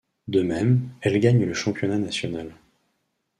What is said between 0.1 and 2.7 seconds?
De même, elle gagne le championnat national.